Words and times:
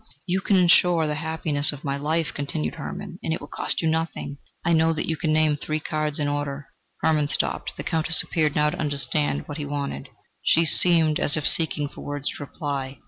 "You 0.25 0.41
can 0.41 0.55
insure 0.55 1.05
the 1.05 1.13
happiness 1.13 1.71
of 1.71 1.83
my 1.83 1.95
life," 1.95 2.33
continued 2.33 2.73
Hermann, 2.73 3.19
"and 3.21 3.31
it 3.31 3.39
will 3.39 3.47
cost 3.47 3.83
you 3.83 3.87
nothing. 3.87 4.39
I 4.65 4.73
know 4.73 4.93
that 4.93 5.07
you 5.07 5.15
can 5.15 5.31
name 5.31 5.55
three 5.55 5.79
cards 5.79 6.17
in 6.17 6.27
order" 6.27 6.65
Hermann 7.03 7.27
stopped. 7.27 7.73
The 7.77 7.83
Countess 7.83 8.23
appeared 8.23 8.55
now 8.55 8.71
to 8.71 8.79
understand 8.79 9.47
what 9.47 9.59
he 9.59 9.65
wanted; 9.67 10.09
she 10.41 10.65
seemed 10.65 11.19
as 11.19 11.37
if 11.37 11.47
seeking 11.47 11.87
for 11.87 12.01
words 12.01 12.29
to 12.29 12.43
reply. 12.43 12.99